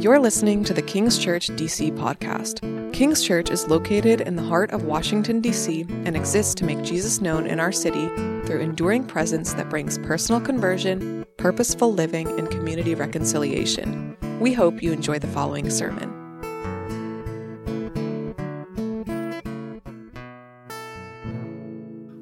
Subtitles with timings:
[0.00, 2.62] You're listening to the King's Church DC podcast.
[2.94, 7.20] King's Church is located in the heart of Washington, D.C., and exists to make Jesus
[7.20, 8.08] known in our city
[8.46, 14.16] through enduring presence that brings personal conversion, purposeful living, and community reconciliation.
[14.40, 16.08] We hope you enjoy the following sermon.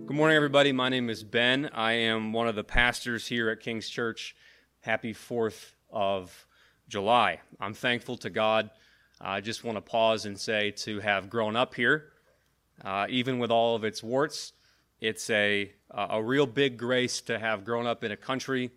[0.05, 0.73] Good morning, everybody.
[0.73, 1.71] My name is Ben.
[1.73, 4.35] I am one of the pastors here at King's Church.
[4.81, 6.48] Happy 4th of
[6.89, 7.41] July.
[7.61, 8.71] I'm thankful to God.
[9.21, 12.13] I just want to pause and say to have grown up here,
[12.85, 14.53] uh, even with all of its warts,
[15.01, 18.71] it's a, a real big grace to have grown up in a country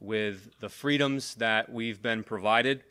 [0.00, 2.82] with the freedoms that we've been provided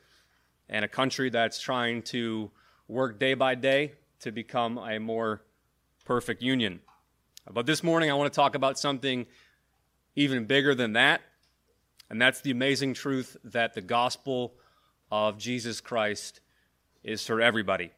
[0.70, 2.52] and a country that's trying to
[2.88, 5.42] work day by day to become a more
[6.06, 6.80] perfect union.
[7.50, 9.26] But this morning, I want to talk about something
[10.16, 11.22] even bigger than that
[12.12, 14.54] and that's the amazing truth that the gospel
[15.10, 16.42] of Jesus Christ
[17.06, 17.92] is for everybody.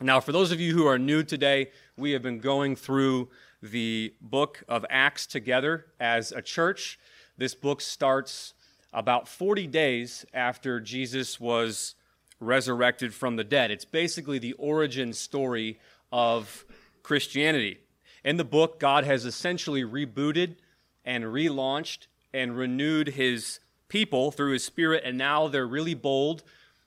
[0.00, 3.28] Now, for those of you who are new today, we have been going through
[3.60, 6.98] the book of Acts together as a church.
[7.36, 8.54] This book starts
[8.90, 11.96] about 40 days after Jesus was
[12.40, 13.70] resurrected from the dead.
[13.70, 15.78] It's basically the origin story
[16.10, 16.64] of
[17.02, 17.80] Christianity.
[18.24, 20.56] In the book, God has essentially rebooted
[21.04, 26.42] and relaunched and renewed his people through his spirit, and now they're really bold.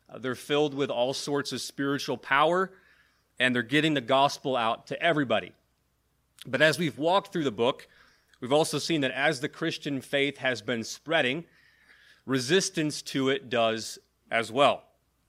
[0.09, 2.72] Uh, they're filled with all sorts of spiritual power,
[3.39, 5.52] and they're getting the gospel out to everybody.
[6.45, 7.88] But as we've walked through the book,
[8.39, 11.45] we've also seen that as the Christian faith has been spreading,
[12.25, 13.99] resistance to it does
[14.31, 14.83] as well.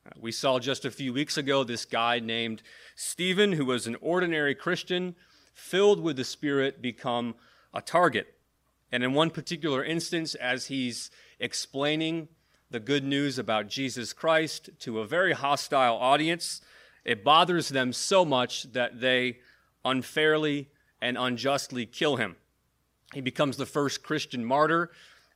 [0.07, 2.63] Uh, we saw just a few weeks ago this guy named
[2.95, 5.15] Stephen, who was an ordinary Christian,
[5.55, 7.35] filled with the Spirit, become
[7.73, 8.34] a target.
[8.93, 12.29] And in one particular instance, as he's explaining
[12.71, 16.61] the good news about Jesus Christ to a very hostile audience,
[17.05, 19.39] it bothers them so much that they
[19.85, 20.71] unfairly
[21.01, 22.37] and unjustly kill him.
[23.13, 24.91] He becomes the first Christian martyr,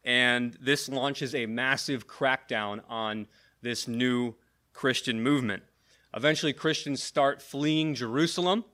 [0.05, 3.27] and this launches a massive crackdown on
[3.61, 4.35] this new
[4.73, 5.63] Christian movement.
[6.15, 8.65] Eventually, Christians start fleeing Jerusalem,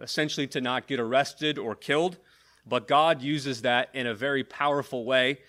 [0.00, 2.18] essentially to not get arrested or killed.
[2.70, 5.40] But God uses that in a very powerful way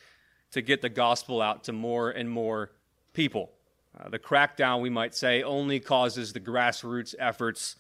[0.52, 2.72] to get the gospel out to more and more
[3.14, 3.52] people.
[3.98, 7.76] Uh, the crackdown, we might say, only causes the grassroots efforts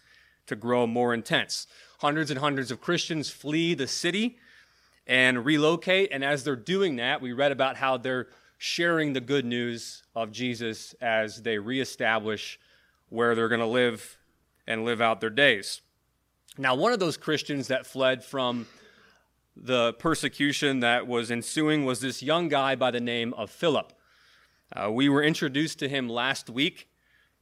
[0.45, 1.65] to grow more intense.
[2.01, 4.37] Hundreds and hundreds of Christians flee the city
[5.07, 8.27] and relocate, and as they're doing that, we read about how they're
[8.59, 12.59] sharing the good news of Jesus as they reestablish
[13.09, 14.19] where they're going to live
[14.67, 15.81] and live out their days.
[16.59, 18.67] Now, one of those Christians that fled from
[19.55, 23.93] the persecution that was ensuing was this young guy by the name of Philip.
[24.73, 26.87] Uh, we were introduced to him last week.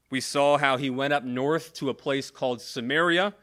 [0.09, 3.35] We saw how he went up north to a place called Samaria,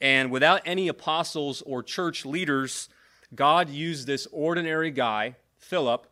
[0.00, 2.88] and without any apostles or church leaders,
[3.34, 6.06] God used this ordinary guy, Philip,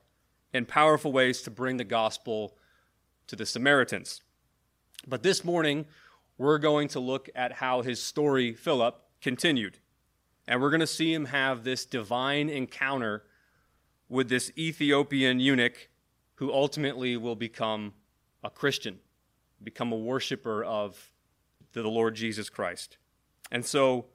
[0.52, 2.56] in powerful ways to bring the gospel
[3.26, 4.22] to the Samaritans.
[5.06, 5.86] But this morning,
[6.38, 9.78] we're going to look at how his story, Philip, continued.
[10.48, 13.22] And we're going to see him have this divine encounter
[14.08, 15.90] with this Ethiopian eunuch
[16.36, 17.92] who ultimately will become
[18.42, 18.98] a Christian,
[19.62, 21.12] become a worshiper of
[21.74, 22.96] the Lord Jesus Christ.
[23.52, 24.06] And so,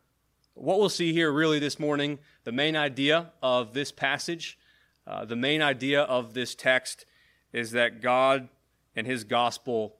[0.55, 4.57] what we'll see here really this morning, the main idea of this passage,
[5.05, 7.05] uh, the main idea of this text
[7.51, 8.49] is that God
[8.95, 9.97] and his gospel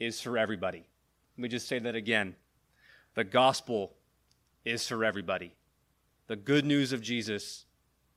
[0.00, 0.88] is for everybody.
[1.36, 2.34] Let me just say that again.
[3.14, 3.94] The gospel
[4.64, 5.54] is for everybody.
[6.30, 7.64] The good news of Jesus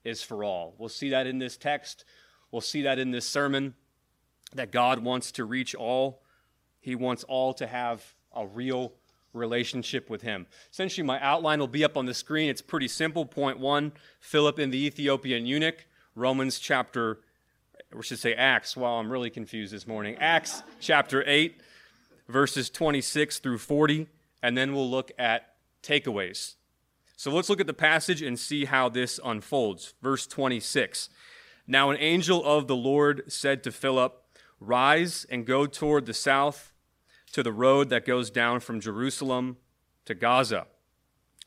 [0.04, 0.76] is for all.
[0.78, 2.06] We'll see that in this text.
[2.52, 3.74] We'll see that in this sermon
[4.54, 6.22] that God wants to reach all.
[6.80, 8.94] He wants all to have a real
[9.34, 10.46] relationship with Him.
[10.72, 12.52] Essentially, my outline will be up on the screen.
[12.52, 13.26] It's pretty simple.
[13.26, 17.18] Point one Philip and the Ethiopian eunuch, Romans chapter,
[17.92, 18.78] we should say Acts.
[18.78, 20.18] Wow, I'm really confused this morning.
[20.20, 21.60] Acts chapter 8,
[22.28, 24.06] verses 26 through 40,
[24.44, 26.58] and then we'll look at takeaways.
[27.16, 29.94] So let's look at the passage and see how this unfolds.
[30.02, 31.10] Verse 26.
[31.68, 34.20] Now an angel of the Lord said to Philip,
[34.60, 36.74] Rise and go toward the south
[37.34, 39.58] to the road that goes down from Jerusalem
[40.06, 40.68] to Gaza.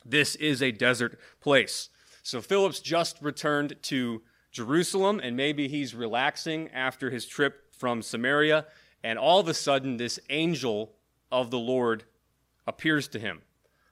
[0.04, 1.88] This is a desert place.
[2.22, 8.66] So Philip's just returned to Jerusalem, and maybe he's relaxing after his trip from Samaria,
[9.02, 10.94] and all of a sudden, this angel
[11.30, 12.04] of the Lord
[12.66, 13.42] appears to him.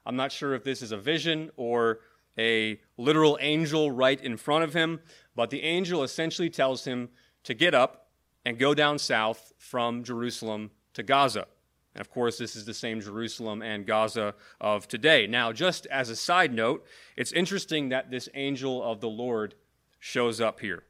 [0.06, 2.00] I'm not sure if this is a vision or
[2.38, 5.00] a literal angel right in front of him,
[5.34, 7.08] but the angel essentially tells him
[7.44, 8.08] to get up
[8.44, 11.46] and go down south from Jerusalem to Gaza.
[11.94, 15.26] And of course, this is the same Jerusalem and Gaza of today.
[15.26, 16.84] Now, just as a side note,
[17.16, 19.54] it's interesting that this angel of the Lord
[20.00, 20.82] shows up here.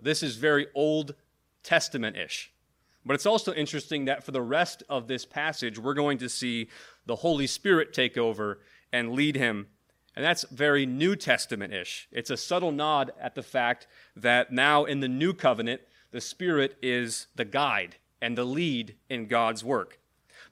[0.00, 1.14] This is very Old
[1.62, 2.52] Testament ish.
[3.04, 6.68] But it's also interesting that for the rest of this passage, we're going to see
[7.08, 8.60] the Holy Spirit take over
[8.92, 9.66] and lead him.
[10.14, 12.06] And that's very New Testament ish.
[12.12, 16.76] It's a subtle nod at the fact that now in the New Covenant, the Spirit
[16.82, 19.98] is the guide and the lead in God's work.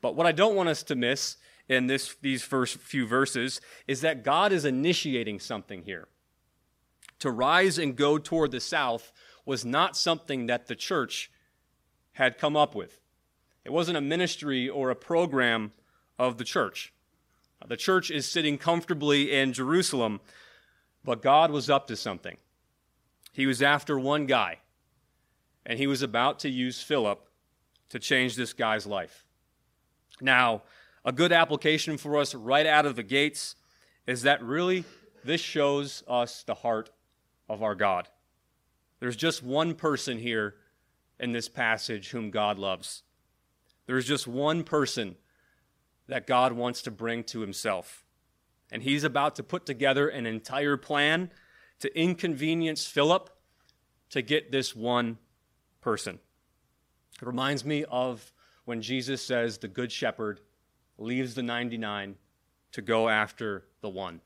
[0.00, 1.36] But what I don't want us to miss
[1.68, 6.08] in this, these first few verses is that God is initiating something here.
[7.18, 9.12] To rise and go toward the south
[9.44, 11.30] was not something that the church
[12.12, 13.00] had come up with.
[13.64, 15.72] It wasn't a ministry or a program
[16.18, 16.92] of the church.
[17.66, 20.20] The church is sitting comfortably in Jerusalem,
[21.04, 22.36] but God was up to something.
[23.32, 24.58] He was after one guy,
[25.64, 27.26] and he was about to use Philip
[27.88, 29.24] to change this guy's life.
[30.20, 30.62] Now,
[31.04, 33.56] a good application for us right out of the gates
[34.06, 34.84] is that really
[35.24, 36.90] this shows us the heart
[37.48, 38.08] of our God.
[39.00, 40.54] There's just one person here
[41.18, 43.02] in this passage whom God loves.
[43.86, 45.16] There's just one person
[46.08, 48.04] that God wants to bring to himself.
[48.70, 51.30] And he's about to put together an entire plan
[51.80, 53.30] to inconvenience Philip
[54.10, 55.18] to get this one
[55.80, 56.18] person.
[57.20, 58.32] It reminds me of
[58.64, 60.40] when Jesus says the good shepherd
[60.98, 62.16] leaves the 99
[62.72, 64.20] to go after the one.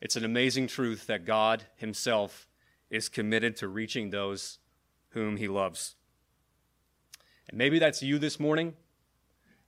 [0.00, 2.48] It's an amazing truth that God Himself
[2.90, 4.58] is committed to reaching those
[5.10, 5.96] whom He loves.
[7.48, 8.74] And maybe that's you this morning.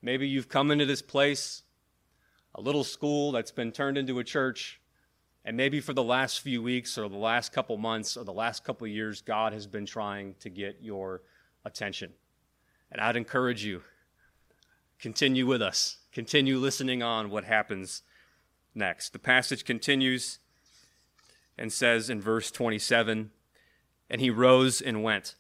[0.07, 1.65] Maybe you've come into this place,
[2.55, 4.81] a little school that's been turned into a church,
[5.45, 8.63] and maybe for the last few weeks or the last couple months or the last
[8.63, 11.23] couple years, God has been trying to get your
[11.65, 12.13] attention.
[12.93, 13.83] And I'd encourage you
[15.01, 18.05] continue with us, continue listening on what happens
[18.77, 19.13] next.
[19.13, 20.39] The passage continues
[21.59, 23.33] and says in verse 27
[24.09, 25.35] And he rose and went.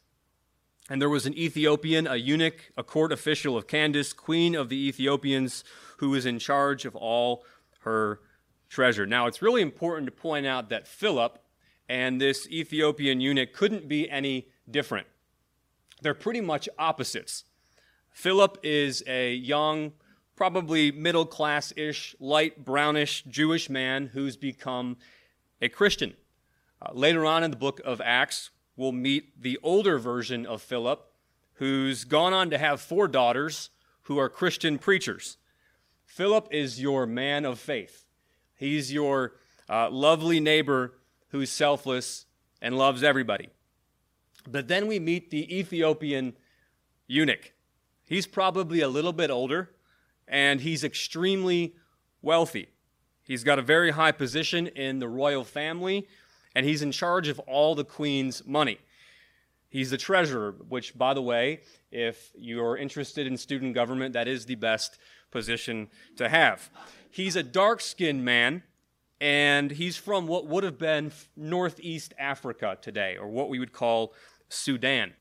[0.88, 4.88] And there was an Ethiopian, a eunuch, a court official of Candace, queen of the
[4.88, 5.64] Ethiopians,
[5.98, 7.44] who was in charge of all
[7.80, 8.20] her
[8.68, 9.06] treasure.
[9.06, 11.38] Now, it's really important to point out that Philip
[11.88, 15.06] and this Ethiopian eunuch couldn't be any different.
[16.02, 17.44] They're pretty much opposites.
[18.10, 19.92] Philip is a young,
[20.36, 24.96] probably middle class ish, light brownish Jewish man who's become
[25.60, 26.14] a Christian.
[26.80, 31.04] Uh, later on in the book of Acts, we'll meet the older version of Philip,
[31.54, 33.70] who's gone on to have four daughters
[34.02, 35.36] who are Christian preachers.
[36.04, 38.04] Philip is your man of faith.
[38.54, 39.32] He's your
[39.68, 40.94] uh, lovely neighbor
[41.28, 42.26] who's selfless
[42.62, 43.48] and loves everybody.
[44.48, 46.34] But then we meet the Ethiopian
[47.06, 47.52] eunuch.
[48.04, 49.70] He's probably a little bit older,
[50.28, 51.74] and he's extremely
[52.22, 52.68] wealthy.
[53.22, 56.06] He's got a very high position in the royal family,
[56.56, 58.78] and he's in charge of all the queen's money.
[59.68, 61.60] He's the treasurer, which, by the way,
[61.92, 64.98] if you're interested in student government, that is the best
[65.30, 66.70] position to have.
[67.10, 68.62] He's a dark skinned man,
[69.20, 74.14] and he's from what would have been northeast Africa today, or what we would call
[74.48, 75.12] Sudan.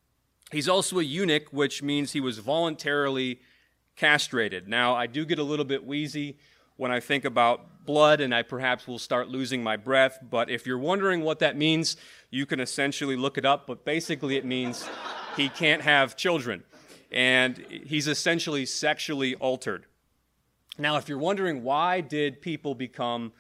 [0.54, 3.42] He's also a eunuch, which means he was voluntarily
[3.98, 4.70] castrated.
[4.70, 6.38] Now, I do get a little bit wheezy
[6.78, 10.20] when I think about blood, and I perhaps will start losing my breath.
[10.30, 11.98] But if you're wondering what that means,
[12.32, 13.68] you can essentially look it up.
[13.68, 14.88] But basically, it means
[15.38, 16.64] he can't have children,
[17.12, 19.86] and he's essentially sexually altered.
[20.78, 23.32] Now, if you're wondering why did people become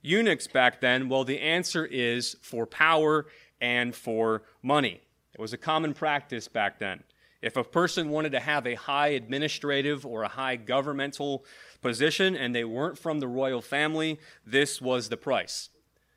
[0.00, 3.26] eunuchs back then, well, the answer is for power
[3.60, 5.02] and for money.
[5.34, 7.02] It was a common practice back then.
[7.40, 11.44] If a person wanted to have a high administrative or a high governmental
[11.80, 15.70] position and they weren't from the royal family, this was the price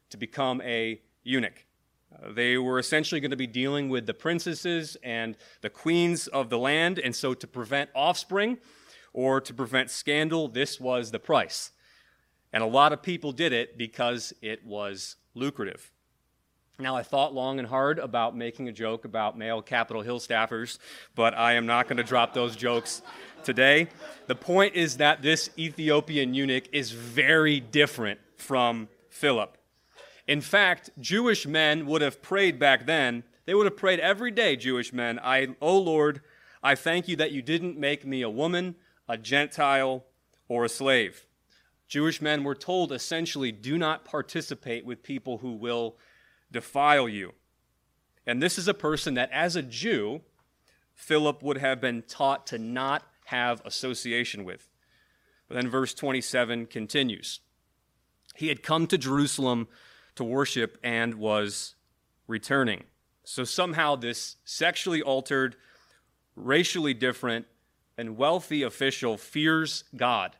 [0.10, 1.66] to become a eunuch.
[2.14, 6.50] Uh, they were essentially going to be dealing with the princesses and the queens of
[6.50, 8.58] the land, and so to prevent offspring
[9.14, 11.72] or to prevent scandal, this was the price.
[12.52, 15.92] And a lot of people did it because it was lucrative.
[16.82, 20.80] Now, I thought long and hard about making a joke about male Capitol Hill staffers,
[21.14, 23.04] but I am not going to drop those jokes
[23.44, 23.88] today.
[24.26, 29.60] The point is that this Ethiopian eunuch is very different from Philip.
[30.28, 33.26] In fact, Jewish men would have prayed back then.
[33.46, 36.22] They would have prayed every day, Jewish men, I, oh Lord,
[36.64, 38.74] I thank you that you didn't make me a woman,
[39.08, 40.04] a Gentile,
[40.48, 41.28] or a slave.
[41.88, 45.98] Jewish men were told essentially do not participate with people who will
[46.52, 47.34] defile you.
[48.26, 50.22] And this is a person that, as a Jew,
[50.94, 54.70] Philip would have been taught to not have association with.
[55.48, 57.40] But then verse 27 continues.
[58.36, 59.68] He had come to Jerusalem
[60.16, 61.76] to worship and was
[62.28, 62.84] returning.
[63.24, 65.56] So somehow this sexually altered,
[66.36, 67.46] racially different,
[67.98, 70.36] and wealthy official fears God.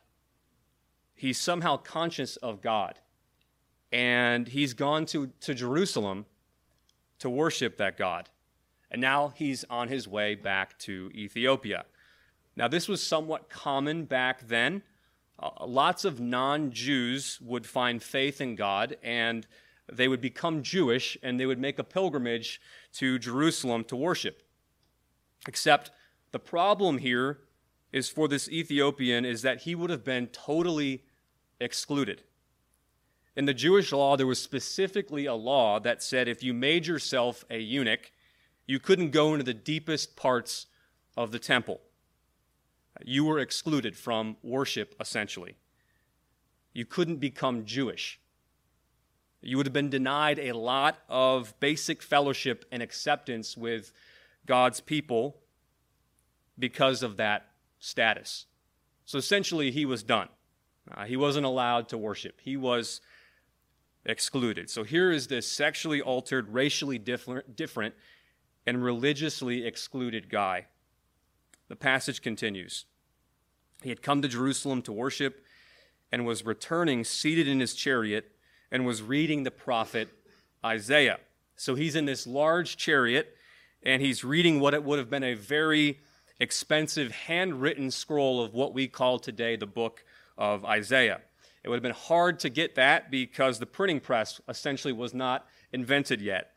[1.14, 2.98] He's somehow conscious of God.
[3.92, 6.26] And he's gone to, to Jerusalem
[7.18, 8.30] to worship that God.
[8.90, 11.84] And now he's on his way back to Ethiopia.
[12.56, 14.82] Now, this was somewhat common back then.
[15.38, 19.46] Uh, lots of non Jews would find faith in God and
[19.90, 22.60] they would become Jewish and they would make a pilgrimage
[22.94, 24.42] to Jerusalem to worship.
[25.48, 25.90] Except
[26.30, 27.40] the problem here
[27.92, 31.04] is for this Ethiopian is that he would have been totally
[31.60, 32.22] excluded.
[33.34, 37.44] In the Jewish law, there was specifically a law that said if you made yourself
[37.50, 38.12] a eunuch,
[38.66, 40.66] you couldn't go into the deepest parts
[41.16, 41.80] of the temple.
[43.04, 45.56] You were excluded from worship, essentially.
[46.74, 48.20] You couldn't become Jewish.
[49.40, 53.92] You would have been denied a lot of basic fellowship and acceptance with
[54.46, 55.38] God's people
[56.58, 57.48] because of that
[57.78, 58.46] status.
[59.04, 60.28] So essentially, he was done.
[60.90, 62.40] Uh, he wasn't allowed to worship.
[62.42, 63.00] He was
[64.04, 64.68] excluded.
[64.68, 67.94] So here is this sexually altered, racially different, different
[68.66, 70.66] and religiously excluded guy.
[71.68, 72.84] The passage continues.
[73.82, 75.44] He had come to Jerusalem to worship
[76.10, 78.32] and was returning seated in his chariot
[78.70, 80.08] and was reading the prophet
[80.64, 81.18] Isaiah.
[81.56, 83.36] So he's in this large chariot
[83.82, 86.00] and he's reading what it would have been a very
[86.38, 90.04] expensive handwritten scroll of what we call today the book
[90.36, 91.20] of Isaiah.
[91.64, 95.46] It would have been hard to get that because the printing press essentially was not
[95.72, 96.52] invented yet.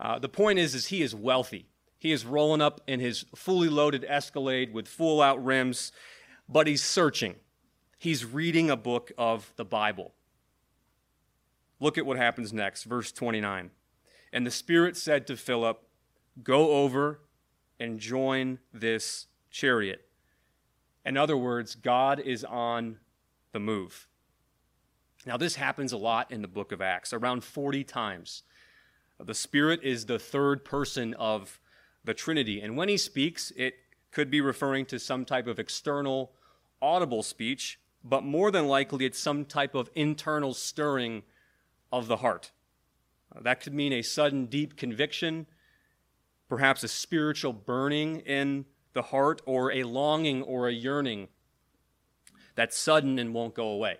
[0.00, 1.66] Uh, the point is, is he is wealthy.
[1.98, 5.92] He is rolling up in his fully loaded Escalade with full out rims,
[6.48, 7.36] but he's searching.
[7.98, 10.14] He's reading a book of the Bible.
[11.80, 13.70] Look at what happens next, verse 29.
[14.32, 15.82] And the Spirit said to Philip,
[16.42, 17.20] Go over
[17.80, 20.06] and join this chariot.
[21.04, 22.98] In other words, God is on
[23.52, 24.08] the move.
[25.26, 28.42] Now, this happens a lot in the book of Acts, around 40 times.
[29.18, 31.60] The Spirit is the third person of
[32.04, 32.60] the Trinity.
[32.60, 33.74] And when he speaks, it
[34.12, 36.32] could be referring to some type of external,
[36.80, 41.24] audible speech, but more than likely it's some type of internal stirring
[41.92, 42.52] of the heart.
[43.38, 45.46] That could mean a sudden, deep conviction,
[46.48, 51.28] perhaps a spiritual burning in the heart, or a longing or a yearning
[52.54, 53.98] that's sudden and won't go away.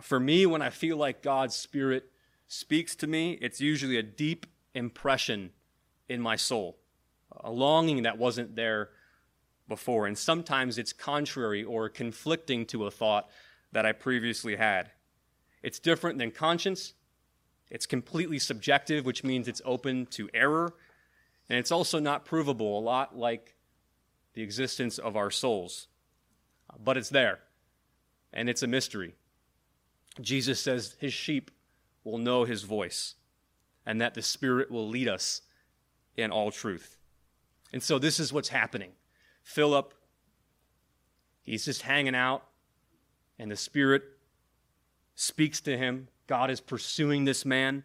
[0.00, 2.10] For me, when I feel like God's Spirit
[2.46, 5.50] speaks to me, it's usually a deep impression
[6.08, 6.78] in my soul,
[7.32, 8.90] a longing that wasn't there
[9.68, 10.06] before.
[10.06, 13.28] And sometimes it's contrary or conflicting to a thought
[13.72, 14.90] that I previously had.
[15.62, 16.94] It's different than conscience.
[17.70, 20.74] It's completely subjective, which means it's open to error.
[21.50, 23.56] And it's also not provable, a lot like
[24.34, 25.88] the existence of our souls.
[26.78, 27.40] But it's there,
[28.32, 29.14] and it's a mystery.
[30.20, 31.50] Jesus says his sheep
[32.04, 33.14] will know his voice
[33.86, 35.42] and that the Spirit will lead us
[36.16, 36.98] in all truth.
[37.72, 38.92] And so this is what's happening.
[39.42, 39.94] Philip,
[41.42, 42.44] he's just hanging out,
[43.38, 44.02] and the Spirit
[45.14, 46.08] speaks to him.
[46.26, 47.84] God is pursuing this man,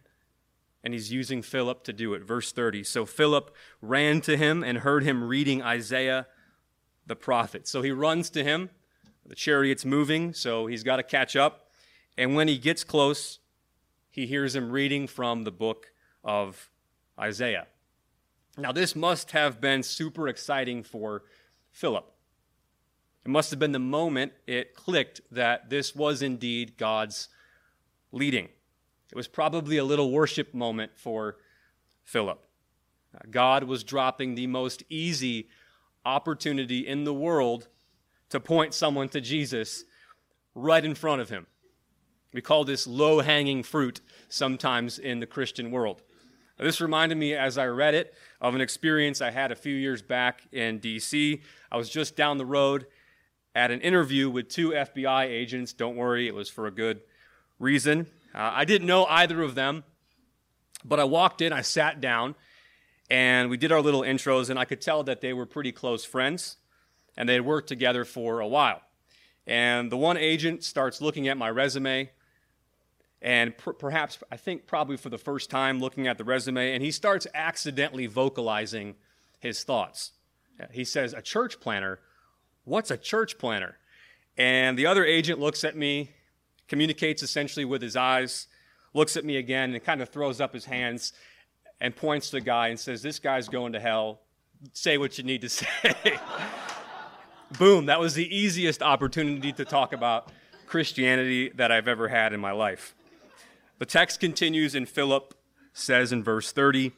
[0.82, 2.22] and he's using Philip to do it.
[2.22, 2.84] Verse 30.
[2.84, 6.26] So Philip ran to him and heard him reading Isaiah
[7.06, 7.66] the prophet.
[7.66, 8.70] So he runs to him.
[9.26, 11.63] The chariot's moving, so he's got to catch up.
[12.16, 13.40] And when he gets close,
[14.10, 15.92] he hears him reading from the book
[16.22, 16.70] of
[17.18, 17.66] Isaiah.
[18.56, 21.24] Now, this must have been super exciting for
[21.72, 22.08] Philip.
[23.24, 27.28] It must have been the moment it clicked that this was indeed God's
[28.12, 28.48] leading.
[29.10, 31.38] It was probably a little worship moment for
[32.04, 32.44] Philip.
[33.14, 35.48] Uh, God was dropping the most easy
[36.04, 37.68] opportunity in the world
[38.28, 39.84] to point someone to Jesus
[40.54, 41.46] right in front of him.
[42.34, 46.02] We call this low hanging fruit sometimes in the Christian world.
[46.58, 50.02] This reminded me as I read it of an experience I had a few years
[50.02, 51.40] back in DC.
[51.70, 52.86] I was just down the road
[53.54, 55.72] at an interview with two FBI agents.
[55.72, 57.02] Don't worry, it was for a good
[57.60, 58.08] reason.
[58.34, 59.84] Uh, I didn't know either of them,
[60.84, 62.34] but I walked in, I sat down,
[63.08, 66.04] and we did our little intros, and I could tell that they were pretty close
[66.04, 66.56] friends,
[67.16, 68.80] and they had worked together for a while.
[69.46, 72.10] And the one agent starts looking at my resume
[73.24, 76.82] and per- perhaps, I think probably for the first time looking at the resume, and
[76.82, 78.96] he starts accidentally vocalizing
[79.40, 80.12] his thoughts.
[80.70, 82.00] He says, A church planner?
[82.64, 83.78] What's a church planner?
[84.36, 86.10] And the other agent looks at me,
[86.68, 88.46] communicates essentially with his eyes,
[88.92, 91.14] looks at me again, and kind of throws up his hands
[91.80, 94.20] and points to the guy and says, This guy's going to hell.
[94.74, 95.94] Say what you need to say.
[97.58, 100.30] Boom, that was the easiest opportunity to talk about
[100.66, 102.94] Christianity that I've ever had in my life.
[103.78, 105.34] The text continues, and Philip
[105.72, 106.92] says in verse 30,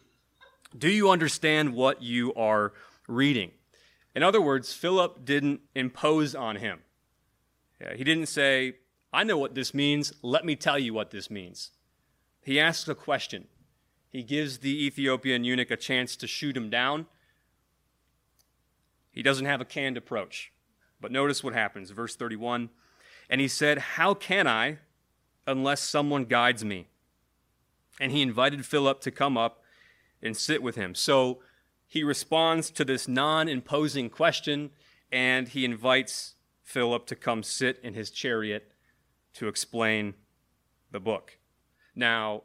[0.77, 2.75] Do you understand what you are
[3.09, 3.53] reading?
[4.15, 6.81] In other words, Philip didn't impose on him.
[7.95, 8.77] He didn't say,
[9.13, 11.71] I know what this means, let me tell you what this means.
[12.43, 13.49] He asks a question.
[14.09, 17.07] He gives the Ethiopian eunuch a chance to shoot him down.
[19.11, 20.53] He doesn't have a canned approach.
[21.01, 21.91] But notice what happens.
[21.91, 22.71] Verse 31
[23.29, 24.79] And he said, How can I
[25.47, 26.89] unless someone guides me?
[28.01, 29.63] And he invited Philip to come up
[30.23, 30.95] and sit with him.
[30.95, 31.41] So
[31.87, 34.71] he responds to this non imposing question
[35.11, 38.73] and he invites Philip to come sit in his chariot
[39.35, 40.15] to explain
[40.91, 41.39] the book.
[41.95, 42.43] Now,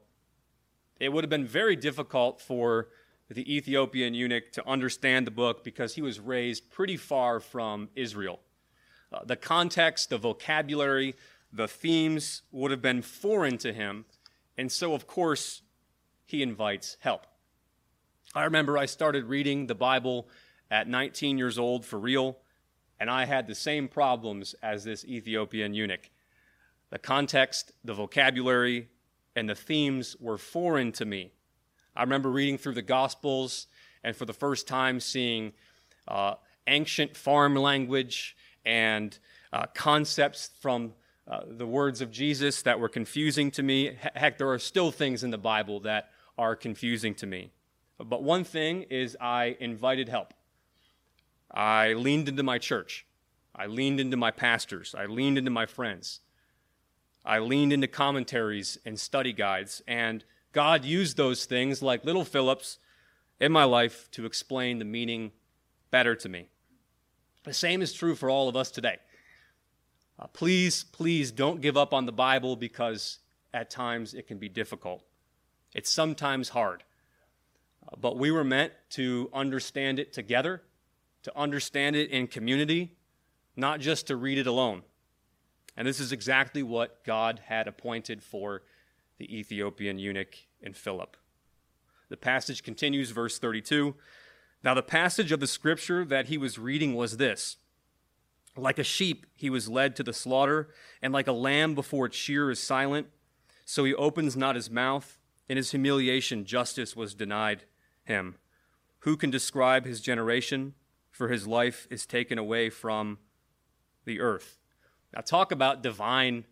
[1.00, 2.89] it would have been very difficult for
[3.29, 8.39] the Ethiopian eunuch to understand the book because he was raised pretty far from Israel.
[9.12, 11.15] Uh, the context, the vocabulary,
[11.51, 14.05] the themes would have been foreign to him,
[14.58, 15.62] and so, of course,
[16.25, 17.27] he invites help.
[18.34, 20.29] I remember I started reading the Bible
[20.70, 22.38] at 19 years old for real,
[23.00, 26.10] and I had the same problems as this Ethiopian eunuch.
[26.91, 28.88] The context, the vocabulary,
[29.36, 31.31] and the themes were foreign to me.
[31.96, 33.67] I remember reading through the Gospels
[34.03, 35.53] and for the first time seeing
[36.08, 36.36] uh,
[36.67, 39.17] ancient farm language and
[39.51, 40.93] uh, concepts from
[41.31, 43.97] uh, the words of Jesus that were confusing to me.
[44.15, 47.51] Heck, there are still things in the Bible that are confusing to me.
[47.97, 50.33] But one thing is, I invited help.
[51.49, 53.06] I leaned into my church.
[53.56, 54.93] I leaned into my pastors.
[54.93, 56.19] I leaned into my friends.
[57.23, 59.82] I leaned into commentaries and study guides.
[59.88, 62.77] And God used those things, like little Phillips,
[63.39, 65.32] in my life to explain the meaning
[65.91, 66.49] better to me.
[67.45, 68.97] The same is true for all of us today.
[70.21, 73.19] Uh, please, please don't give up on the Bible because
[73.53, 75.03] at times it can be difficult.
[75.73, 76.84] It's sometimes hard.
[77.88, 80.62] Uh, but we were meant to understand it together,
[81.23, 82.97] to understand it in community,
[83.55, 84.84] not just to read it alone.
[85.75, 88.62] And this is exactly what God had appointed for
[89.17, 91.17] the Ethiopian eunuch and Philip.
[92.10, 93.95] The passage continues, verse 32.
[94.63, 97.57] Now, the passage of the scripture that he was reading was this
[98.57, 100.69] Like a sheep, he was led to the slaughter,
[101.01, 103.07] and like a lamb before its shearer is silent,
[103.65, 105.17] so he opens not his mouth.
[105.47, 107.63] In his humiliation, justice was denied
[108.03, 108.35] him.
[108.99, 110.73] Who can describe his generation?
[111.11, 113.19] For his life is taken away from
[114.05, 114.57] the earth.
[115.13, 116.45] Now, talk about divine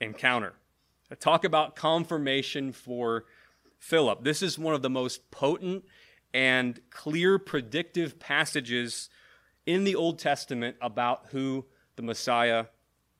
[0.00, 0.54] encounter.
[1.10, 3.24] Now, talk about confirmation for
[3.78, 4.22] Philip.
[4.22, 5.84] This is one of the most potent
[6.34, 9.08] and clear predictive passages
[9.66, 12.66] in the Old Testament about who the Messiah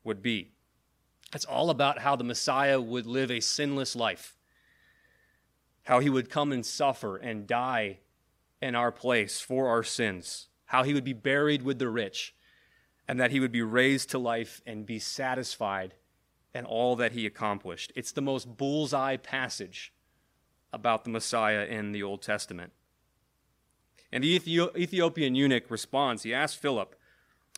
[0.04, 0.52] would be.
[1.34, 4.36] It's all about how the Messiah would live a sinless life,
[5.82, 7.98] how he would come and suffer and die
[8.62, 12.34] in our place for our sins, how he would be buried with the rich,
[13.08, 15.94] and that he would be raised to life and be satisfied
[16.54, 17.92] in all that he accomplished.
[17.94, 19.92] It's the most bullseye passage
[20.72, 22.72] about the Messiah in the Old Testament.
[24.12, 26.22] And the Ethiopian eunuch responds.
[26.22, 26.94] He asks Philip,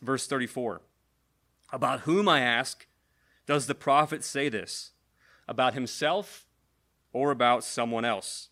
[0.03, 0.81] verse 34,
[1.73, 2.87] About whom, I ask,
[3.47, 4.93] does the prophet say this?
[5.47, 6.47] About himself
[7.13, 8.49] or about someone else?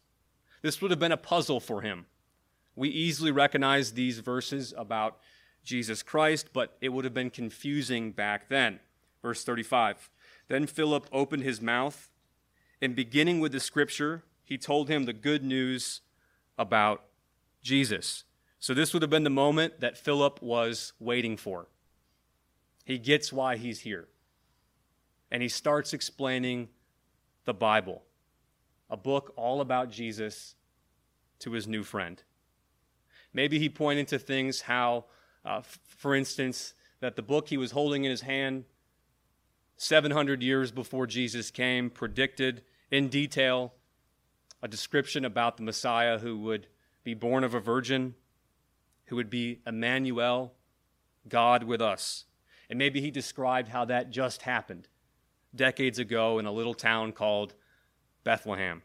[0.62, 2.06] This would have been a puzzle for him.
[2.74, 5.18] We easily recognize these verses about
[5.64, 8.80] Jesus Christ, but it would have been confusing back then.
[9.22, 10.10] Verse 35
[10.48, 12.10] Then Philip opened his mouth,
[12.80, 16.02] and beginning with the scripture, he told him the good news
[16.58, 17.04] about
[17.66, 18.24] Jesus.
[18.60, 21.66] So this would have been the moment that Philip was waiting for.
[22.84, 24.06] He gets why he's here.
[25.32, 26.68] And he starts explaining
[27.44, 28.02] the Bible,
[28.88, 30.54] a book all about Jesus
[31.40, 32.22] to his new friend.
[33.34, 35.06] Maybe he pointed to things how,
[35.44, 38.64] uh, f- for instance, that the book he was holding in his hand
[39.76, 43.74] 700 years before Jesus came predicted in detail
[44.62, 46.68] a description about the Messiah who would
[47.06, 48.16] be born of a virgin,
[49.04, 50.52] who would be Emmanuel,
[51.28, 52.24] God with us.
[52.68, 54.88] And maybe he described how that just happened
[55.54, 57.54] decades ago in a little town called
[58.24, 58.82] Bethlehem.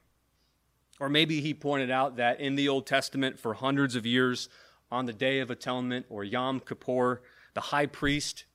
[0.99, 4.49] Or maybe he pointed out that in the Old Testament, for hundreds of years,
[4.91, 7.23] on the Day of Atonement or Yom Kippur,
[7.55, 8.45] the high priest,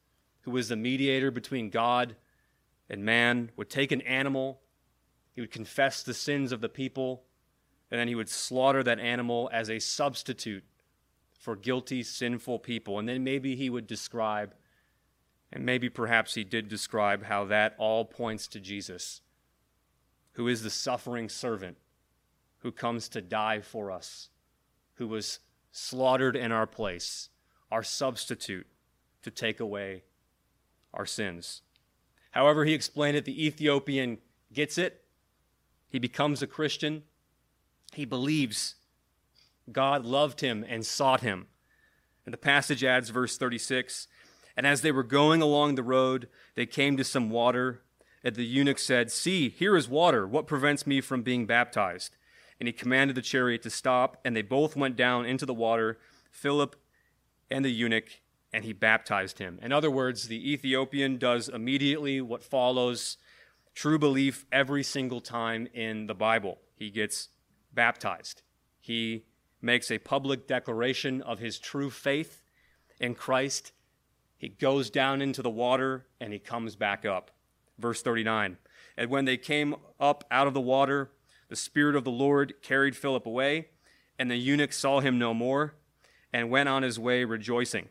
[0.42, 2.14] who was the mediator between God
[2.88, 4.60] and man, would take an animal,
[5.32, 7.24] he would confess the sins of the people,
[7.90, 10.64] and then he would slaughter that animal as a substitute
[11.38, 12.98] for guilty, sinful people.
[12.98, 14.54] And then maybe he would describe,
[15.52, 19.20] and maybe perhaps he did describe, how that all points to Jesus,
[20.32, 21.76] who is the suffering servant
[22.58, 24.30] who comes to die for us,
[24.94, 25.38] who was
[25.70, 27.28] slaughtered in our place,
[27.70, 28.66] our substitute
[29.22, 30.02] to take away
[30.92, 31.62] our sins.
[32.32, 34.18] However, he explained it, the Ethiopian
[34.52, 35.04] gets it.
[35.88, 37.04] He becomes a Christian.
[37.96, 38.74] He believes
[39.72, 41.46] God loved him and sought him.
[42.26, 44.06] And the passage adds verse 36
[44.54, 47.80] And as they were going along the road, they came to some water.
[48.22, 50.26] And the eunuch said, See, here is water.
[50.26, 52.16] What prevents me from being baptized?
[52.60, 55.98] And he commanded the chariot to stop, and they both went down into the water,
[56.30, 56.76] Philip
[57.50, 58.20] and the eunuch,
[58.52, 59.58] and he baptized him.
[59.62, 63.16] In other words, the Ethiopian does immediately what follows
[63.74, 66.58] true belief every single time in the Bible.
[66.76, 67.28] He gets
[67.76, 68.42] baptized.
[68.80, 69.26] He
[69.62, 72.42] makes a public declaration of his true faith
[72.98, 73.70] in Christ.
[74.36, 77.30] He goes down into the water and he comes back up.
[77.78, 78.56] Verse 39
[78.96, 81.12] And when they came up out of the water,
[81.48, 83.68] the Spirit of the Lord carried Philip away,
[84.18, 85.74] and the eunuch saw him no more,
[86.32, 87.88] and went on his way rejoicing.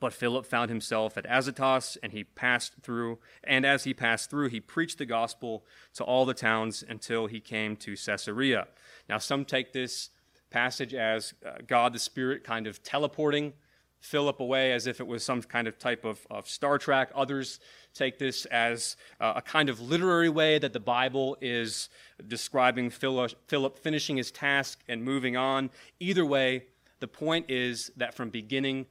[0.00, 4.48] But Philip found himself at Azotus, and he passed through, and as he passed through,
[4.48, 8.66] he preached the gospel to all the towns until he came to Caesarea.
[9.08, 10.08] Now, some take this
[10.50, 13.52] passage as uh, God the Spirit kind of teleporting
[14.00, 17.10] Philip away as if it was some kind of type of, of Star Trek.
[17.14, 17.60] Others
[17.92, 21.90] take this as uh, a kind of literary way that the Bible is
[22.26, 25.70] describing Philip, Philip finishing his task and moving on.
[26.00, 26.64] Either way,
[27.00, 28.86] the point is that from beginning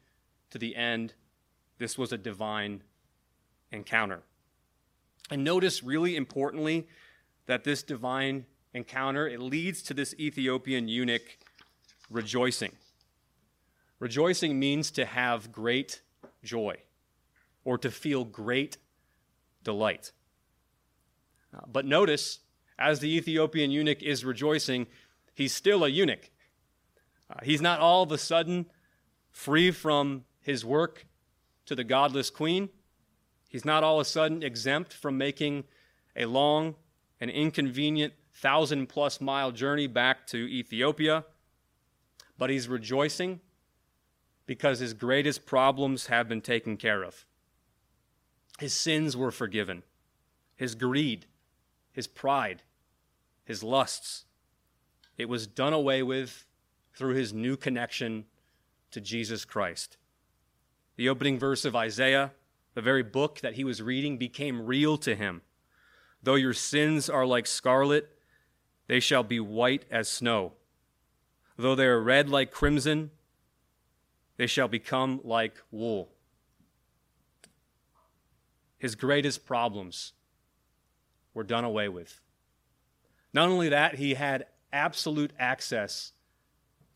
[0.51, 1.13] to the end,
[1.77, 2.83] this was a divine
[3.71, 4.23] encounter.
[5.29, 6.87] And notice, really importantly,
[7.45, 11.37] that this divine encounter it leads to this Ethiopian eunuch
[12.09, 12.73] rejoicing.
[13.99, 16.01] Rejoicing means to have great
[16.43, 16.77] joy
[17.63, 18.77] or to feel great
[19.63, 20.11] delight.
[21.53, 22.39] Uh, but notice,
[22.77, 24.87] as the Ethiopian eunuch is rejoicing,
[25.33, 26.29] he's still a eunuch.
[27.29, 28.65] Uh, he's not all of a sudden
[29.31, 31.05] free from his work
[31.67, 32.69] to the godless queen.
[33.49, 35.65] He's not all of a sudden exempt from making
[36.15, 36.73] a long
[37.21, 41.23] and inconvenient thousand plus mile journey back to Ethiopia.
[42.35, 43.41] But he's rejoicing
[44.47, 47.25] because his greatest problems have been taken care of.
[48.57, 49.83] His sins were forgiven,
[50.55, 51.27] his greed,
[51.91, 52.63] his pride,
[53.45, 54.25] his lusts.
[55.15, 56.47] It was done away with
[56.95, 58.25] through his new connection
[58.89, 59.97] to Jesus Christ.
[60.99, 62.33] The opening verse of Isaiah,
[62.73, 65.43] the very book that he was reading, became real to him.
[66.21, 68.09] Though your sins are like scarlet,
[68.87, 70.55] they shall be white as snow.
[71.55, 73.11] Though they are red like crimson,
[74.35, 76.09] they shall become like wool.
[78.77, 80.11] His greatest problems
[81.33, 82.19] were done away with.
[83.31, 86.11] Not only that, he had absolute access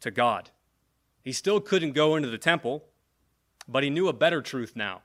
[0.02, 0.50] to God.
[1.22, 2.84] He still couldn't go into the temple,
[3.68, 5.02] but he knew a better truth now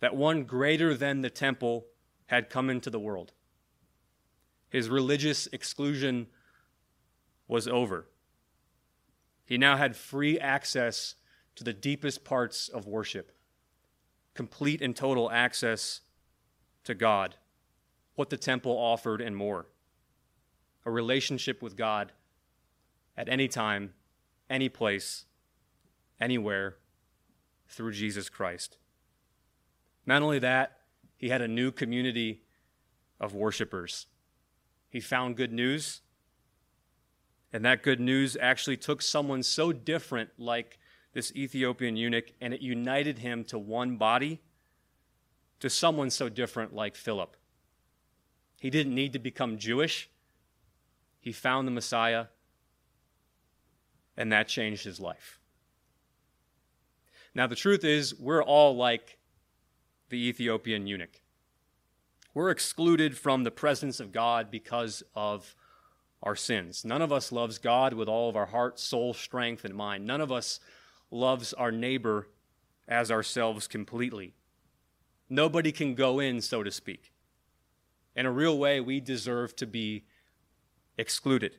[0.00, 1.86] that one greater than the temple
[2.26, 3.32] had come into the world.
[4.70, 6.28] His religious exclusion
[7.48, 8.06] was over.
[9.44, 11.16] He now had free access
[11.56, 13.32] to the deepest parts of worship,
[14.32, 16.00] complete and total access
[16.84, 17.34] to God,
[18.14, 19.66] what the temple offered, and more.
[20.86, 22.12] A relationship with God
[23.16, 23.92] at any time,
[24.48, 25.24] any place,
[26.20, 26.76] anywhere
[27.70, 28.76] through Jesus Christ.
[30.04, 30.80] Not only that,
[31.16, 32.42] he had a new community
[33.20, 34.06] of worshipers.
[34.88, 36.00] He found good news,
[37.52, 40.78] and that good news actually took someone so different, like
[41.12, 44.40] this Ethiopian eunuch, and it united him to one body,
[45.60, 47.36] to someone so different like Philip.
[48.58, 50.10] He didn't need to become Jewish.
[51.20, 52.26] He found the Messiah,
[54.16, 55.39] and that changed his life.
[57.34, 59.18] Now, the truth is, we're all like
[60.08, 61.20] the Ethiopian eunuch.
[62.34, 65.54] We're excluded from the presence of God because of
[66.22, 66.84] our sins.
[66.84, 70.06] None of us loves God with all of our heart, soul, strength, and mind.
[70.06, 70.60] None of us
[71.10, 72.28] loves our neighbor
[72.86, 74.34] as ourselves completely.
[75.28, 77.12] Nobody can go in, so to speak.
[78.16, 80.04] In a real way, we deserve to be
[80.98, 81.56] excluded.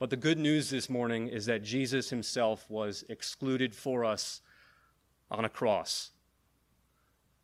[0.00, 4.40] But the good news this morning is that Jesus himself was excluded for us
[5.30, 6.12] on a cross.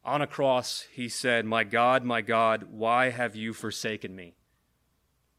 [0.03, 4.37] On a cross, he said, My God, my God, why have you forsaken me?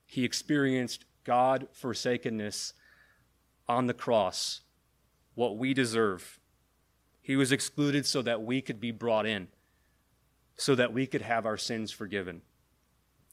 [0.06, 2.74] He experienced God forsakenness
[3.68, 4.62] on the cross,
[5.34, 6.40] what we deserve.
[7.20, 9.48] He was excluded so that we could be brought in,
[10.56, 12.44] so that we could have our sins forgiven,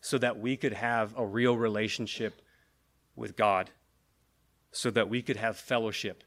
[0.01, 2.41] so that we could have a real relationship
[3.17, 3.71] with God,
[4.71, 6.25] so that we could have fellowship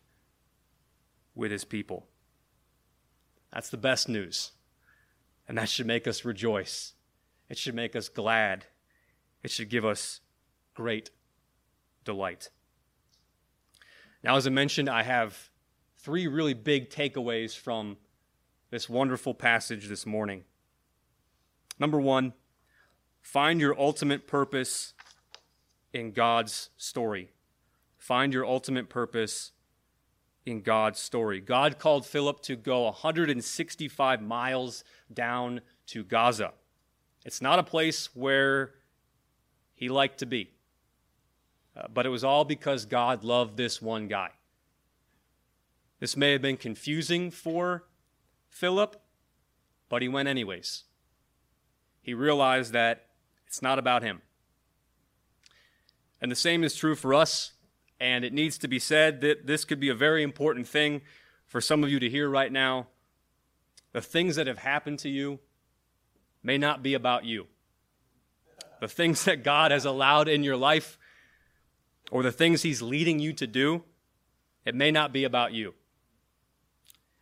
[1.36, 2.08] with His people.
[3.54, 4.52] That's the best news.
[5.47, 6.93] And that should make us rejoice.
[7.50, 8.65] It should make us glad.
[9.43, 10.19] It should give us
[10.73, 11.12] great
[12.04, 12.50] delight.
[14.23, 15.50] Now, as I mentioned, I have
[15.97, 17.97] three really big takeaways from
[18.71, 20.43] this wonderful passage this morning.
[21.80, 22.34] Number one,
[23.21, 24.93] find your ultimate purpose
[25.93, 27.30] in God's story.
[27.97, 29.52] Find your ultimate purpose
[30.45, 31.41] in God's story.
[31.41, 36.54] God called Philip to go 165 miles down to Gaza.
[37.26, 38.76] It's not a place where
[39.73, 40.52] he liked to be,
[41.76, 44.30] uh, but it was all because God loved this one guy.
[46.00, 47.86] This may have been confusing for
[48.47, 49.02] Philip,
[49.89, 50.84] but he went anyways.
[52.02, 53.08] He realized that
[53.47, 54.21] it's not about him.
[56.21, 57.53] And the same is true for us.
[57.99, 61.01] And it needs to be said that this could be a very important thing
[61.47, 62.88] for some of you to hear right now.
[63.93, 65.39] The things that have happened to you
[66.43, 67.47] may not be about you.
[68.80, 70.99] The things that God has allowed in your life
[72.12, 73.84] or the things He's leading you to do,
[74.65, 75.73] it may not be about you.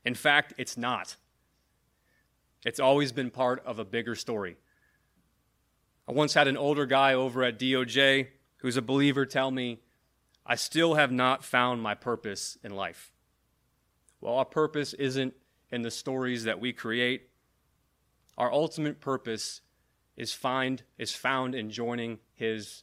[0.03, 1.15] In fact, it's not.
[2.65, 4.58] It's always been part of a bigger story.
[6.08, 8.27] I once had an older guy over at DOJ
[8.65, 9.78] who's a believer tell me,
[10.43, 13.13] I still have not found my purpose in life.
[14.19, 15.36] Well, our purpose isn't
[15.69, 17.30] in the stories that we create.
[18.39, 19.62] Our ultimate purpose
[20.17, 22.82] is find is found in joining his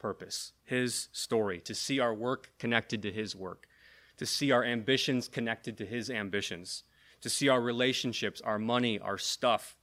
[0.00, 3.68] purpose, his story, to see our work connected to his work,
[4.16, 6.82] to see our ambitions connected to his ambitions,
[7.20, 9.76] to see our relationships, our money, our stuff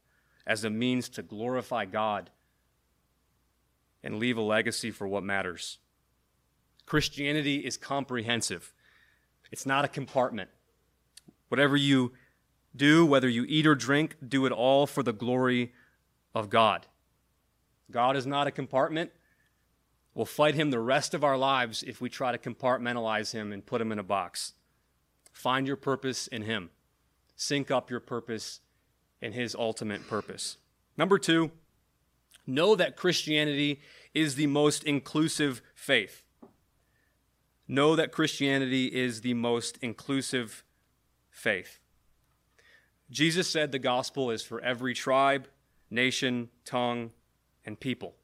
[0.46, 2.32] as a means to glorify God
[4.08, 5.80] and leave a legacy for what matters.
[6.86, 8.74] Christianity is comprehensive,
[9.52, 10.50] it's not a compartment.
[11.50, 12.14] Whatever you
[12.76, 15.74] do, whether you eat or drink, do it all for the glory
[16.34, 16.88] of God.
[17.92, 19.12] God is not a compartment.
[20.14, 23.66] We'll fight him the rest of our lives if we try to compartmentalize him and
[23.66, 24.54] put him in a box.
[25.34, 26.70] Find your purpose in him.
[27.36, 28.62] Sync up your purpose
[29.22, 30.58] in his ultimate purpose.
[30.98, 31.52] Number two,
[32.48, 33.82] know that Christianity
[34.14, 36.24] is the most inclusive faith
[37.68, 40.64] know that Christianity is the most inclusive
[41.30, 41.80] faith.
[43.10, 45.48] Jesus said the gospel is for every tribe,
[45.90, 47.12] nation, tongue,
[47.66, 48.16] and people.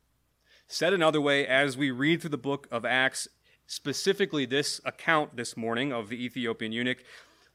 [0.68, 3.28] Said another way, as we read through the book of Acts,
[3.68, 7.04] specifically this account this morning of the Ethiopian eunuch,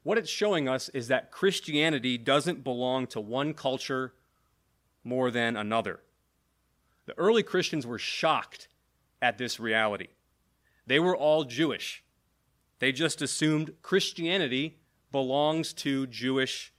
[0.03, 4.13] what it's showing us is that Christianity doesn't belong to one culture
[5.03, 5.99] more than another.
[7.09, 8.67] The early Christians were shocked
[9.19, 10.09] at this reality.
[10.85, 12.03] They were all Jewish.
[12.77, 14.77] They just assumed Christianity
[15.11, 16.71] belongs to Jewish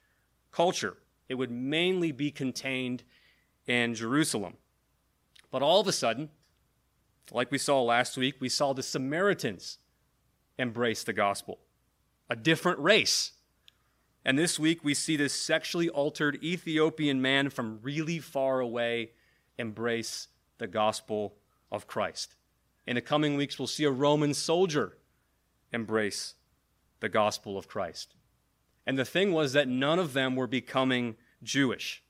[0.53, 0.99] culture.
[1.29, 3.03] It would mainly be contained
[3.67, 4.55] in Jerusalem.
[5.51, 6.29] But all of a sudden,
[7.33, 9.79] like we saw last week, we saw the Samaritans
[10.59, 11.59] embrace the gospel,
[12.29, 13.33] a different race.
[14.25, 19.11] And this week, we see this sexually altered Ethiopian man from really far away
[19.61, 21.37] embrace the gospel
[21.71, 22.35] of Christ.
[22.87, 24.97] In the coming weeks, we'll see a Roman soldier
[25.73, 26.35] embrace
[26.99, 28.15] the gospel of Christ.
[28.87, 32.03] And the thing was that none of them were becoming Jewish.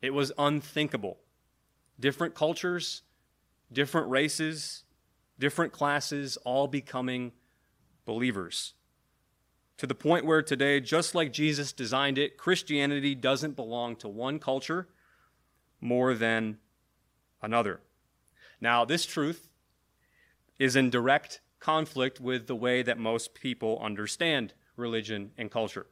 [0.00, 1.18] It was unthinkable.
[2.00, 3.02] Different cultures,
[3.70, 4.84] different races,
[5.38, 7.32] different classes, all becoming
[8.04, 8.74] believers.
[9.78, 14.38] To the point where today, just like Jesus designed it, Christianity doesn't belong to one
[14.38, 14.88] culture
[15.82, 16.56] more than
[17.42, 17.80] another.
[18.60, 19.48] Now, this truth
[20.58, 25.86] is in direct conflict with the way that most people understand religion and culture.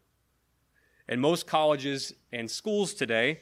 [1.09, 3.41] In most colleges and schools today,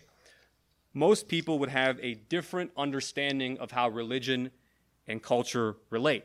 [0.95, 4.51] most people would have a different understanding of how religion
[5.07, 6.25] and culture relate.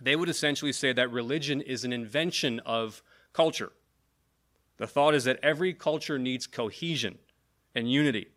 [0.00, 3.72] They would essentially say that religion is an invention of culture.
[4.78, 7.18] The thought is that every culture needs cohesion
[7.74, 8.28] and unity.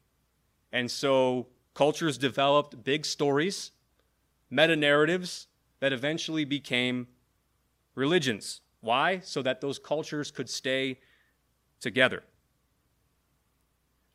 [0.72, 3.72] And so cultures developed big stories,
[4.50, 5.48] meta narratives,
[5.80, 7.08] that eventually became
[7.96, 8.62] religions.
[8.80, 9.20] Why?
[9.20, 11.00] So that those cultures could stay
[11.80, 12.24] together.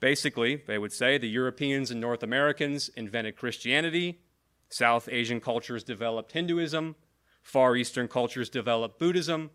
[0.00, 4.20] Basically, they would say the Europeans and North Americans invented Christianity,
[4.68, 6.96] South Asian cultures developed Hinduism,
[7.42, 9.50] Far Eastern cultures developed Buddhism,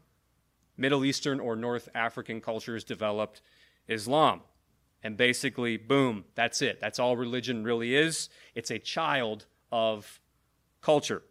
[0.78, 3.42] Middle Eastern or North African cultures developed
[3.90, 4.42] Islam.
[5.04, 6.80] And basically, boom, that's it.
[6.80, 8.30] That's all religion really is.
[8.54, 10.20] It's a child of
[10.82, 11.24] culture.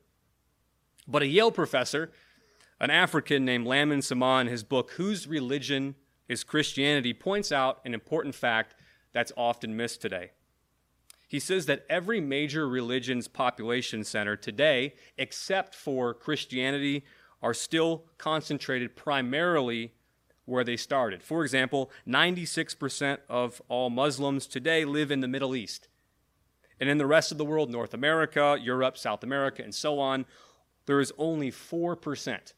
[1.07, 2.11] But a Yale professor,
[2.81, 5.95] an African named Lamin Sanneh, in his book, Whose Religion
[6.29, 8.75] is Christianity, points out an important fact
[9.13, 10.31] that's often missed today.
[11.29, 17.05] He says that every major religion's population center today, except for Christianity,
[17.41, 19.93] are still concentrated primarily
[20.45, 21.23] where they started.
[21.23, 25.89] For example, 96% of all Muslims today live in the Middle East.
[26.81, 30.25] And in the rest of the world, North America, Europe, South America, and so on,
[30.87, 32.53] there is only 4%.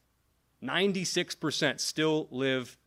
[0.63, 2.77] 96% still live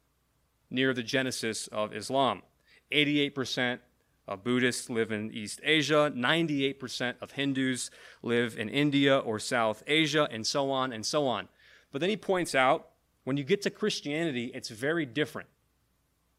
[0.71, 2.43] near the genesis of Islam.
[2.91, 3.81] 88%
[4.27, 7.91] of Buddhists live in East Asia, 98% of Hindus
[8.23, 11.49] live in India or South Asia, and so on and so on.
[11.93, 12.89] But then he points out
[13.27, 15.49] when you get to Christianity, it's very different.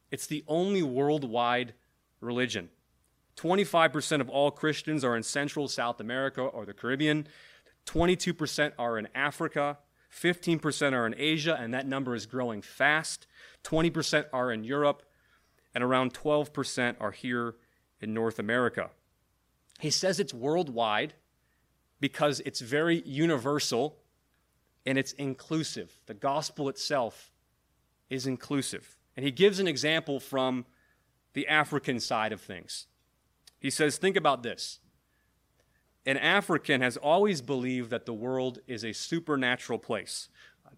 [0.10, 1.74] It's the only worldwide
[2.22, 2.70] religion.
[3.36, 7.28] 25% of all Christians are in Central South America or the Caribbean.
[7.88, 9.80] 22% are in Africa.
[10.16, 13.28] 15% are in Asia, and that number is growing fast.
[13.66, 15.04] 20% are in Europe,
[15.76, 17.56] and around 12% are here
[18.00, 18.92] in North America.
[19.82, 21.16] He says it's worldwide
[22.00, 23.98] because it's very universal
[24.88, 26.00] and it's inclusive.
[26.06, 27.30] The gospel itself
[28.10, 28.98] is inclusive.
[29.18, 30.66] And he gives an example from
[31.34, 32.88] the African side of things.
[33.60, 34.80] He says, Think about this.
[36.06, 40.30] An African has always believed that the world is a supernatural place.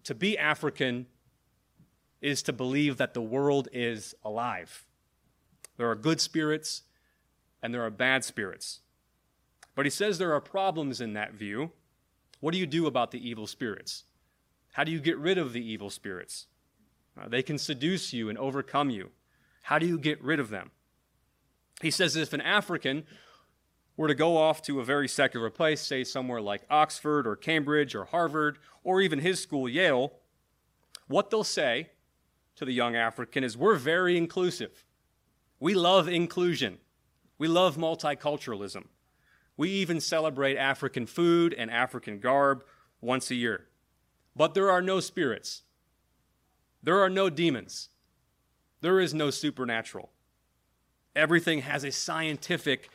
[0.04, 1.06] To be African
[2.20, 4.86] is to believe that the world is alive.
[5.76, 6.82] There are good spirits
[7.62, 8.80] and there are bad spirits.
[9.76, 11.70] But he says there are problems in that view.
[12.40, 14.04] What do you do about the evil spirits?
[14.72, 16.46] How do you get rid of the evil spirits?
[17.20, 19.10] Uh, they can seduce you and overcome you.
[19.62, 20.70] How do you get rid of them?
[21.82, 23.04] He says if an African
[23.96, 27.94] were to go off to a very secular place, say somewhere like Oxford or Cambridge
[27.94, 30.12] or Harvard or even his school, Yale,
[31.08, 31.90] what they'll say
[32.56, 34.84] to the young African is, We're very inclusive.
[35.58, 36.78] We love inclusion.
[37.36, 38.86] We love multiculturalism.
[39.60, 42.64] We even celebrate African food and African garb
[43.02, 43.66] once a year.
[44.34, 45.64] But there are no spirits.
[46.82, 47.90] There are no demons.
[48.80, 50.12] There is no supernatural.
[51.14, 52.88] Everything has a scientific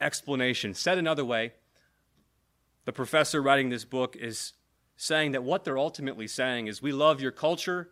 [0.00, 0.72] explanation.
[0.72, 1.52] Said another way,
[2.86, 4.54] the professor writing this book is
[4.96, 7.90] saying that what they're ultimately saying is we love your culture,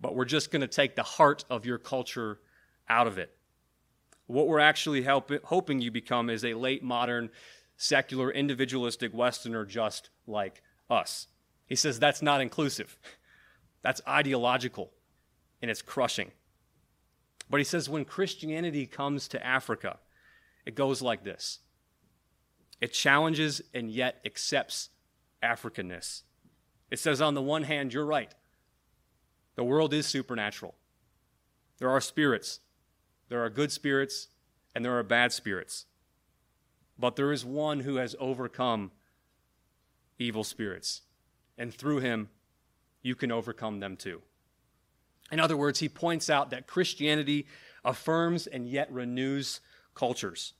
[0.00, 2.40] but we're just going to take the heart of your culture
[2.88, 3.36] out of it.
[4.30, 7.30] What we're actually help, hoping you become is a late modern,
[7.76, 11.26] secular, individualistic Westerner just like us.
[11.66, 12.96] He says that's not inclusive,
[13.82, 14.92] that's ideological,
[15.60, 16.30] and it's crushing.
[17.48, 19.98] But he says when Christianity comes to Africa,
[20.64, 21.58] it goes like this
[22.80, 24.90] it challenges and yet accepts
[25.42, 26.22] Africanness.
[26.90, 28.32] It says, on the one hand, you're right.
[29.56, 30.74] The world is supernatural.
[31.78, 32.60] There are spirits,
[33.30, 34.28] there are good spirits
[34.74, 35.86] and there are bad spirits.
[36.98, 38.90] But there is one who has overcome
[40.18, 41.02] evil spirits.
[41.56, 42.28] And through him,
[43.02, 44.20] you can overcome them too.
[45.32, 47.46] In other words, he points out that Christianity
[47.84, 49.60] affirms and yet renews
[49.94, 50.52] cultures.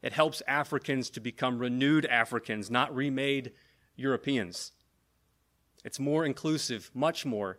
[0.00, 3.52] It helps Africans to become renewed Africans, not remade
[3.96, 4.72] Europeans.
[5.84, 7.58] It's more inclusive, much more,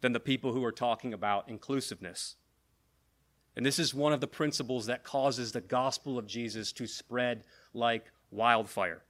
[0.00, 2.36] than the people who are talking about inclusiveness.
[3.56, 7.44] And this is one of the principles that causes the gospel of Jesus to spread
[7.74, 9.02] like wildfire.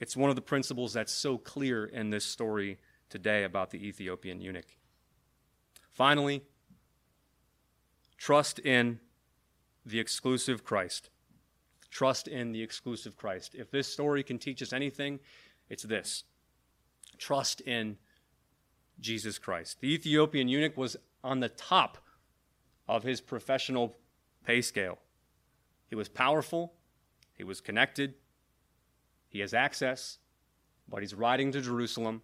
[0.00, 2.78] It's one of the principles that's so clear in this story
[3.10, 4.76] today about the Ethiopian eunuch.
[5.92, 6.42] Finally,
[8.16, 8.98] trust in
[9.86, 11.10] the exclusive Christ.
[11.90, 13.54] Trust in the exclusive Christ.
[13.54, 15.20] If this story can teach us anything,
[15.68, 16.24] it's this
[17.18, 17.96] trust in
[18.98, 19.80] Jesus Christ.
[19.80, 21.98] The Ethiopian eunuch was on the top
[22.88, 23.96] of his professional
[24.44, 24.98] pay scale.
[25.88, 26.74] He was powerful,
[27.32, 28.14] he was connected,
[29.28, 30.18] he has access,
[30.88, 32.22] but he's riding to Jerusalem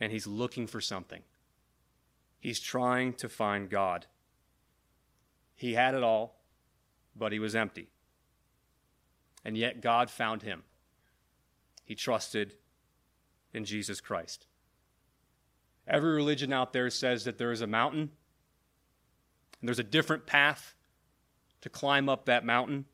[0.00, 1.22] and he's looking for something.
[2.38, 4.06] He's trying to find God.
[5.54, 6.42] He had it all,
[7.16, 7.88] but he was empty.
[9.44, 10.62] And yet God found him.
[11.84, 12.54] he trusted
[13.54, 14.46] in Jesus Christ.
[15.86, 18.10] Every religion out there says that there is a mountain
[19.60, 20.74] and there's a different path
[21.60, 22.84] to climb up that mountain.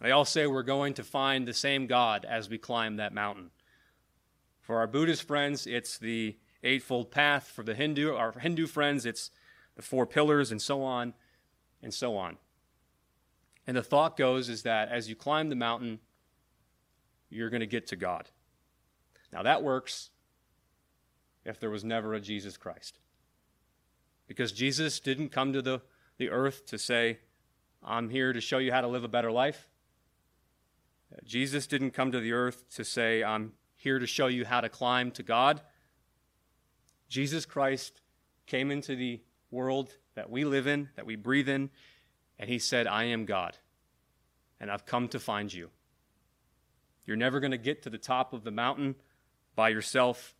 [0.00, 3.50] They all say we're going to find the same God as we climb that mountain.
[4.60, 7.48] For our Buddhist friends, it's the Eightfold Path.
[7.48, 9.30] For the Hindu, our Hindu friends, it's
[9.76, 11.14] the four pillars and so on
[11.82, 12.36] and so on.
[13.66, 16.00] And the thought goes is that as you climb the mountain,
[17.28, 18.30] you're going to get to God.
[19.32, 20.10] Now that works
[21.44, 22.98] if there was never a Jesus Christ.
[24.28, 25.80] Because Jesus didn't come to the,
[26.18, 27.18] the earth to say,
[27.82, 29.68] I'm here to show you how to live a better life.
[31.24, 34.68] Jesus didn't come to the earth to say, I'm here to show you how to
[34.68, 35.62] climb to God.
[37.08, 38.02] Jesus Christ
[38.46, 41.70] came into the world that we live in, that we breathe in,
[42.38, 43.56] and he said, I am God,
[44.60, 45.70] and I've come to find you.
[47.06, 48.96] You're never going to get to the top of the mountain
[49.56, 50.34] by yourself.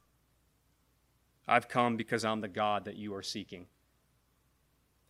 [1.47, 3.67] I've come because I'm the God that you are seeking.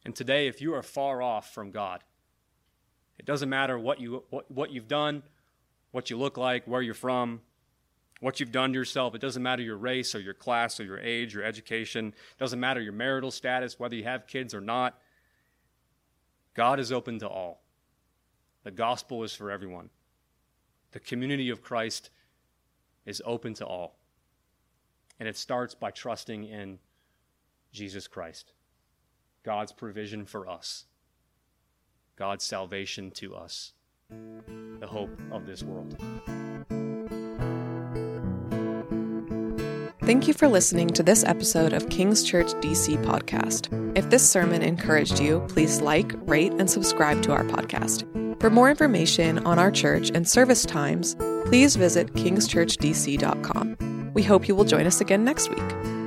[0.05, 2.03] And today, if you are far off from God,
[3.19, 5.23] it doesn't matter what, you, what, what you've done,
[5.91, 7.41] what you look like, where you're from,
[8.21, 9.15] what you've done to yourself.
[9.15, 12.09] It doesn't matter your race or your class or your age, your education.
[12.09, 14.99] It doesn't matter your marital status, whether you have kids or not.
[16.55, 17.63] God is open to all.
[18.65, 19.91] The gospel is for everyone.
[20.93, 22.11] The community of Christ
[23.07, 23.97] is open to all.
[25.21, 26.79] And it starts by trusting in
[27.73, 28.53] Jesus Christ,
[29.49, 30.85] God's provision for us,
[32.17, 33.73] God's salvation to us,
[34.79, 35.97] the hope of this world.
[40.03, 43.71] Thank you for listening to this episode of King's Church DC podcast.
[43.97, 48.05] If this sermon encouraged you, please like, rate, and subscribe to our podcast.
[48.43, 54.11] For more information on our church and service times, please visit kingschurchdc.com.
[54.13, 55.98] We hope you will join us again next week.